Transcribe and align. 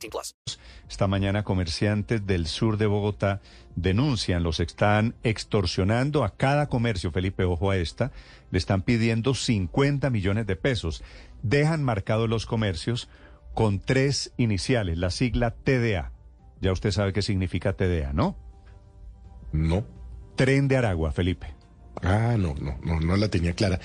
18 0.00 0.10
plus. 0.10 0.58
Esta 0.88 1.06
mañana 1.06 1.44
comerciantes 1.44 2.26
del 2.26 2.46
sur 2.46 2.76
de 2.76 2.86
Bogotá 2.86 3.40
denuncian, 3.76 4.42
los 4.42 4.60
están 4.60 5.14
extorsionando 5.22 6.24
a 6.24 6.36
cada 6.36 6.68
comercio, 6.68 7.12
Felipe, 7.12 7.44
ojo 7.44 7.70
a 7.70 7.76
esta, 7.76 8.12
le 8.50 8.58
están 8.58 8.82
pidiendo 8.82 9.34
50 9.34 10.10
millones 10.10 10.46
de 10.46 10.56
pesos. 10.56 11.02
Dejan 11.42 11.84
marcados 11.84 12.28
los 12.28 12.46
comercios 12.46 13.08
con 13.54 13.80
tres 13.80 14.32
iniciales, 14.36 14.98
la 14.98 15.10
sigla 15.10 15.52
TDA. 15.52 16.12
Ya 16.60 16.72
usted 16.72 16.90
sabe 16.90 17.12
qué 17.12 17.22
significa 17.22 17.74
TDA, 17.74 18.12
¿no? 18.12 18.36
No. 19.52 19.84
Tren 20.36 20.68
de 20.68 20.76
Aragua, 20.76 21.12
Felipe. 21.12 21.54
Ah, 22.02 22.36
no, 22.38 22.54
no, 22.54 22.78
no, 22.82 23.00
no 23.00 23.16
la 23.16 23.28
tenía 23.28 23.54
clara. 23.54 23.80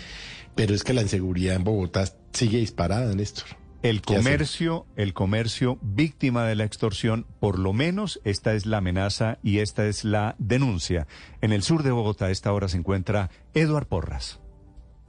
Pero 0.55 0.74
es 0.74 0.84
que 0.84 0.94
la 0.94 1.02
inseguridad 1.02 1.55
en 1.55 1.63
Bogotá 1.63 2.05
sigue 2.32 2.60
disparada, 2.60 3.13
Néstor. 3.13 3.65
El 3.86 4.02
comercio, 4.02 4.88
el 4.96 5.14
comercio 5.14 5.78
víctima 5.84 6.44
de 6.46 6.56
la 6.56 6.64
extorsión, 6.64 7.28
por 7.40 7.60
lo 7.60 7.72
menos 7.72 8.20
esta 8.24 8.56
es 8.56 8.66
la 8.66 8.78
amenaza 8.78 9.38
y 9.44 9.60
esta 9.60 9.86
es 9.86 10.04
la 10.04 10.34
denuncia. 10.40 11.05
En 11.42 11.54
el 11.54 11.62
sur 11.62 11.84
de 11.84 11.92
Bogotá 11.92 12.26
a 12.26 12.32
esta 12.32 12.52
hora 12.52 12.68
se 12.68 12.77
encuentra 12.77 13.30
Eduard 13.54 13.86
Porras. 13.86 14.40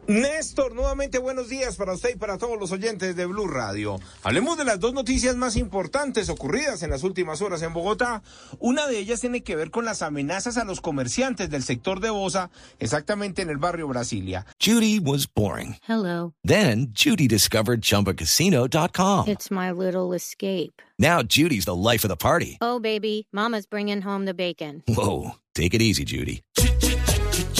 Néstor, 0.09 0.73
nuevamente 0.75 1.19
buenos 1.19 1.49
días 1.49 1.75
para 1.77 1.93
usted 1.95 2.11
y 2.15 2.19
para 2.19 2.39
todos 2.39 2.59
los 2.61 2.71
oyentes 2.71 3.17
de 3.17 3.27
Blue 3.27 3.49
Radio. 3.49 3.99
Hablemos 4.23 4.57
de 4.57 4.65
las 4.65 4.79
dos 4.79 4.95
noticias 4.95 5.35
más 5.35 5.57
importantes 5.57 6.29
ocurridas 6.29 6.83
en 6.85 6.91
las 6.91 7.03
últimas 7.03 7.43
horas 7.43 7.61
en 7.62 7.73
Bogotá. 7.73 8.23
Una 8.61 8.87
de 8.87 8.99
ellas 8.99 9.21
tiene 9.21 9.43
que 9.43 9.57
ver 9.57 9.73
con 9.73 9.84
las 9.84 10.03
amenazas 10.03 10.59
a 10.59 10.65
los 10.65 10.81
comerciantes 10.81 11.51
del 11.51 11.65
sector 11.65 11.99
de 11.99 12.11
Bosa, 12.11 12.51
exactamente 12.79 13.43
en 13.43 13.51
el 13.51 13.57
barrio 13.57 13.89
Brasilia. 13.89 14.47
Judy 14.65 15.01
was 15.01 15.27
boring. 15.27 15.77
Hello. 15.89 16.34
Then 16.45 16.93
Judy 16.93 17.27
discovered 17.27 17.81
ChumbaCasino.com. 17.83 19.27
It's 19.27 19.51
my 19.51 19.73
little 19.73 20.15
escape. 20.15 20.81
Now 21.01 21.23
Judy's 21.23 21.65
the 21.65 21.75
life 21.75 22.05
of 22.05 22.11
the 22.11 22.17
party. 22.17 22.59
Oh, 22.61 22.79
baby, 22.79 23.27
Mama's 23.33 23.67
bringing 23.67 24.03
home 24.03 24.25
the 24.25 24.34
bacon. 24.34 24.84
Whoa, 24.87 25.33
take 25.55 25.75
it 25.75 25.83
easy, 25.83 26.05
Judy. 26.05 26.43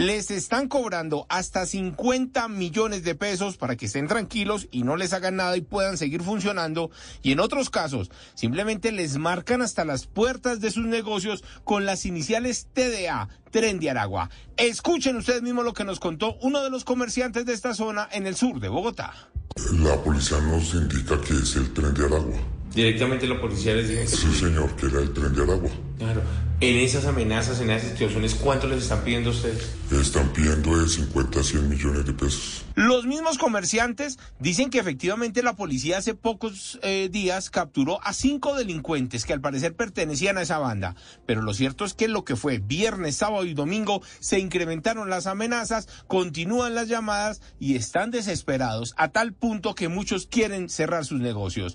Les 0.00 0.30
están 0.30 0.66
cobrando 0.66 1.26
hasta 1.28 1.66
50 1.66 2.48
millones 2.48 3.04
de 3.04 3.14
pesos 3.14 3.58
para 3.58 3.76
que 3.76 3.84
estén 3.84 4.08
tranquilos 4.08 4.66
y 4.70 4.82
no 4.82 4.96
les 4.96 5.12
hagan 5.12 5.36
nada 5.36 5.54
y 5.58 5.60
puedan 5.60 5.98
seguir 5.98 6.22
funcionando. 6.22 6.90
Y 7.22 7.32
en 7.32 7.40
otros 7.40 7.68
casos, 7.68 8.10
simplemente 8.32 8.92
les 8.92 9.18
marcan 9.18 9.60
hasta 9.60 9.84
las 9.84 10.06
puertas 10.06 10.58
de 10.60 10.70
sus 10.70 10.86
negocios 10.86 11.44
con 11.64 11.84
las 11.84 12.06
iniciales 12.06 12.66
TDA, 12.72 13.28
Tren 13.50 13.78
de 13.78 13.90
Aragua. 13.90 14.30
Escuchen 14.56 15.16
ustedes 15.16 15.42
mismos 15.42 15.66
lo 15.66 15.74
que 15.74 15.84
nos 15.84 16.00
contó 16.00 16.38
uno 16.40 16.62
de 16.62 16.70
los 16.70 16.84
comerciantes 16.84 17.44
de 17.44 17.52
esta 17.52 17.74
zona 17.74 18.08
en 18.10 18.26
el 18.26 18.36
sur 18.36 18.58
de 18.58 18.70
Bogotá. 18.70 19.12
La 19.82 20.02
policía 20.02 20.38
nos 20.40 20.72
indica 20.72 21.20
que 21.20 21.34
es 21.34 21.56
el 21.56 21.74
tren 21.74 21.92
de 21.92 22.06
Aragua. 22.06 22.59
Directamente 22.74 23.26
la 23.26 23.40
policía 23.40 23.74
les 23.74 23.88
dijo 23.88 24.02
que 24.02 24.06
Sí, 24.08 24.32
señor, 24.32 24.74
que 24.76 24.86
era 24.86 25.00
el 25.00 25.12
tren 25.12 25.34
de 25.34 25.42
Aragua. 25.42 25.70
Claro. 25.98 26.22
En 26.62 26.76
esas 26.76 27.06
amenazas, 27.06 27.58
en 27.62 27.70
esas 27.70 27.92
situaciones, 27.92 28.34
¿cuánto 28.34 28.68
les 28.68 28.82
están 28.82 29.02
pidiendo 29.02 29.30
a 29.30 29.32
ustedes? 29.32 29.74
Están 29.90 30.30
pidiendo 30.34 30.76
de 30.76 30.88
50 30.88 31.40
a 31.40 31.42
100 31.42 31.68
millones 31.70 32.04
de 32.04 32.12
pesos. 32.12 32.66
Los 32.74 33.06
mismos 33.06 33.38
comerciantes 33.38 34.18
dicen 34.38 34.68
que 34.68 34.78
efectivamente 34.78 35.42
la 35.42 35.56
policía 35.56 35.96
hace 35.96 36.14
pocos 36.14 36.78
eh, 36.82 37.08
días 37.10 37.48
capturó 37.48 37.98
a 38.04 38.12
cinco 38.12 38.54
delincuentes 38.54 39.24
que 39.24 39.32
al 39.32 39.40
parecer 39.40 39.74
pertenecían 39.74 40.36
a 40.36 40.42
esa 40.42 40.58
banda. 40.58 40.96
Pero 41.24 41.40
lo 41.40 41.54
cierto 41.54 41.86
es 41.86 41.94
que 41.94 42.08
lo 42.08 42.26
que 42.26 42.36
fue 42.36 42.58
viernes, 42.58 43.16
sábado 43.16 43.46
y 43.46 43.54
domingo 43.54 44.02
se 44.18 44.38
incrementaron 44.38 45.08
las 45.08 45.26
amenazas, 45.26 45.88
continúan 46.08 46.74
las 46.74 46.88
llamadas 46.88 47.40
y 47.58 47.76
están 47.76 48.10
desesperados 48.10 48.92
a 48.98 49.08
tal 49.08 49.32
punto 49.32 49.74
que 49.74 49.88
muchos 49.88 50.26
quieren 50.26 50.68
cerrar 50.68 51.06
sus 51.06 51.20
negocios. 51.20 51.74